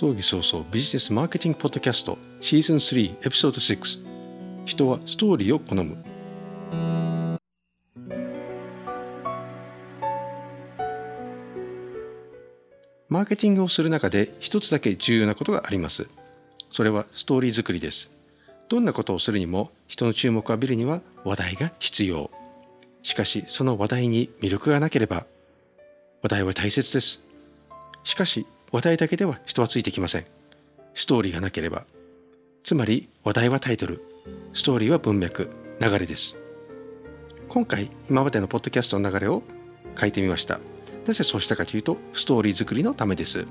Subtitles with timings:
[0.00, 6.02] 葬儀早々ビジネスマーケティングポッドキャストシーズン3エピソード6人はストーリーを好む。
[13.10, 16.08] マーケティングをする中で一つだけ重要なことがあります。
[16.70, 18.10] それはストーリー作りです。
[18.70, 22.30] どんなことをするにも人の注目を浴びるには話題が必要。
[23.02, 25.26] しかしその話題に魅力がなければ
[26.22, 27.20] 話題は大切です。
[28.04, 30.24] しかし話題だけでは人はついてきません
[30.94, 31.84] ストーリーがなければ
[32.62, 34.04] つまり話題はタイトル
[34.52, 36.36] ストーリーは文脈流れです
[37.48, 39.42] 今回今までのポッドキャストの流れを
[39.98, 40.60] 書いてみました
[41.06, 43.46] なぜそうしたかというとストーリー作りのためです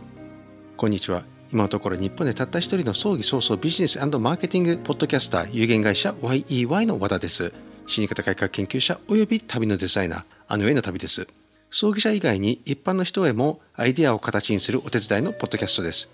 [0.77, 7.51] こんにちは今のところ日本でたった一人の葬儀早々ビジネスマーケティングポッドキャスター有限会社 YEY の和田です
[7.87, 11.27] 死に方改革研究者及び旅のデザイナーあの上の旅です
[11.71, 16.09] 葬儀者以外に一般の人へもアイデアを形にするお手伝いのポッドキャストです。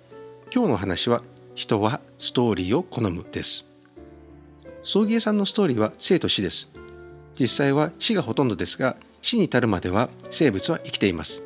[0.53, 1.21] 今日の話は
[1.55, 3.65] 人はストーリーを好むです。
[4.83, 6.73] 葬儀屋さんのストーリーは生と死です。
[7.39, 11.41] 実際は死がほとんどですが、死に至るまでは生物は生きています。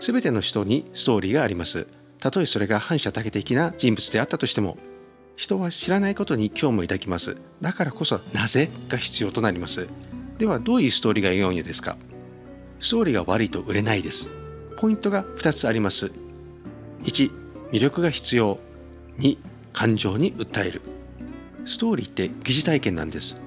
[0.00, 1.86] すべての人にストーリーがあります。
[2.20, 4.78] たとえそれが反射だけ的な人物であったとしても、
[5.36, 7.36] 人は知らないことに興味を抱きます。
[7.60, 9.86] だからこそ、なぜが必要となります。
[10.38, 11.98] では、どういうストーリーが良いのですか？
[12.80, 14.28] ストーリーが悪いと売れないです。
[14.78, 16.12] ポイントが2つあります。
[17.04, 17.30] 1、
[17.72, 18.58] 魅力が必要。
[19.18, 19.38] 2、
[19.72, 20.82] 感情に訴える。
[21.64, 23.40] ストーリーって疑似体験なんです。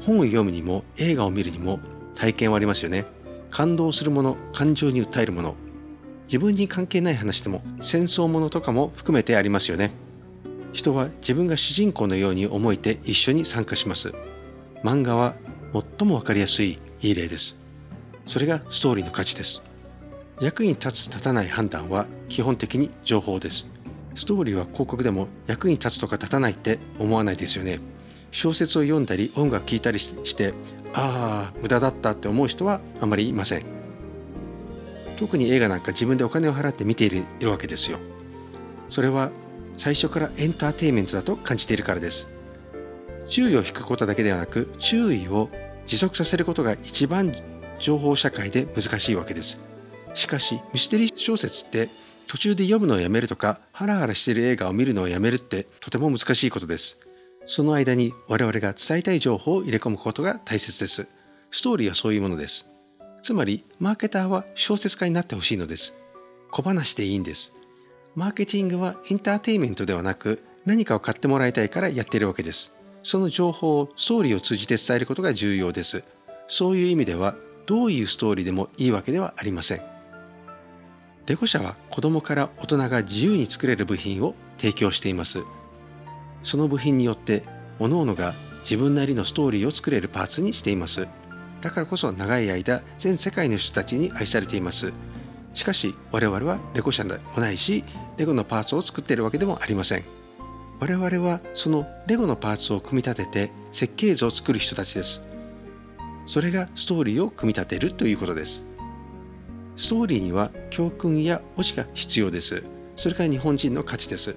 [0.00, 1.80] 本を読むにも映画を見るにも
[2.14, 3.06] 体験はありますよね。
[3.50, 5.54] 感動するもの、感情に訴えるもの。
[6.26, 9.92] 自分に関係ない話でも戦争ものとかも含めてありますよね。
[10.72, 14.14] 人は自分が主人公のように思えて一緒に参加します。
[14.82, 15.34] 漫画は
[15.72, 17.63] 最もわかりやすいいい例です。
[18.26, 19.62] それがストーリーの価値です。
[20.40, 23.66] 役に立つ立たない判断は基本的に情報です。
[24.16, 27.80] ストーリーは広告でも役に立つとか立たないって思わないですよね。
[28.30, 30.54] 小説を読んだり音楽聴いたりして
[30.92, 33.64] ああ無駄だったって思う人はあまりいません。
[35.16, 37.98] 特に映画なんか自分でお金を払って見ているわけですよ。
[38.88, 39.30] それは
[39.76, 42.28] 最初からエンターテインメントだと感じているからです。
[43.26, 45.48] 注意を引くことだけではなく注意を
[45.86, 47.34] 持続させることが一番
[47.84, 49.62] 情報社会で難しいわけです。
[50.14, 51.90] しかしミステリー小説って
[52.26, 56.98] 途中で読むのをやめるとかハラハラしている映画を見るのをやめるってとても難しいことです。
[57.44, 61.06] その間に我々が伝えたい情報を入れ込むことが大切です。
[61.50, 62.70] ストーリーはそういうものです。
[63.22, 65.94] つまりマーケターは小説家になってほしいのです。
[66.50, 67.52] 小話でいいんです。
[68.14, 72.72] マーケティングはエンターテインメントではなく何かを買ってもらいたいからやっているわけです。
[73.02, 76.02] その情報をストーリーを通じて伝えることが重要です。
[76.48, 79.82] そういう意味ではどういうストーリーでもいいわけではありません。
[81.26, 85.42] レゴ社は子供から大人が自由に作れる部品を提供しています。
[86.42, 87.42] その部品によって
[87.78, 91.08] 各々が自分なりのストーリーを作れるパーツにしています。
[91.62, 94.92] だからこそ長い間全世界の人たちに愛されています。
[95.54, 97.84] しかし我々はレゴ社でもないし
[98.18, 100.04] レゴのパーツを作っているわけでもありません。
[100.80, 105.22] 我々はそのレゴのパーツを組み立てて設計図を作る人たちです。
[106.26, 108.64] それがストーリーを組み立てるということです。
[109.76, 112.64] ストーリーには教訓やオチが必要です。
[112.96, 114.36] それから日本人の価値です。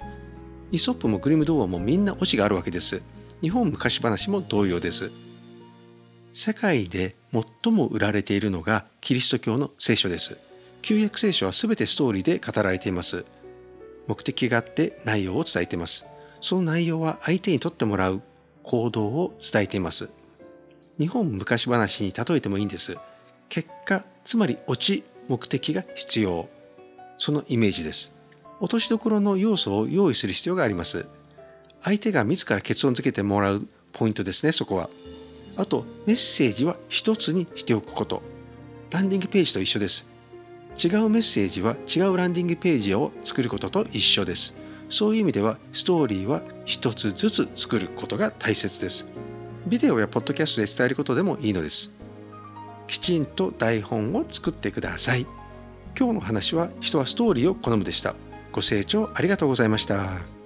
[0.71, 3.01] イソップもグリム童話もみんなオチがあるわけです。
[3.41, 5.11] 日本昔話も同様です。
[6.33, 10.37] 世界で最も売られているのがキリスト教の聖書です。
[10.81, 13.25] 旧約聖書は全てストーリーで語られています。
[14.07, 16.05] 目的があって内容を伝えています。
[16.41, 18.21] その内容は相手にとってもらう
[18.63, 20.09] 行動を伝えています。
[20.99, 22.97] 日本昔話に例えてもいいんです。
[23.49, 26.49] 結果つまりオチ目的が必要。
[27.17, 28.13] そのイメージです。
[28.59, 31.07] 落としどころの要素を用意する必要があります。
[31.83, 34.89] 相手が自ら結論付けてもらうポイントですねそこは。
[35.55, 38.21] あとメッセージは一つにしておくこと。
[38.89, 40.09] ランディングページと一緒です。
[40.83, 44.55] 違うメッセージは違うランディングページを作ることと一緒です。
[44.89, 49.05] そういう意味ではストーリーは一つずつ作ることが大切です。
[49.67, 51.93] ビデオやポッドキャストで伝えることでもいいのです。
[52.87, 55.25] きちんと台本を作ってください。
[55.97, 58.15] 今日の話は人はストーリーを好むでした。
[58.51, 60.36] ご清聴ありがとうございました。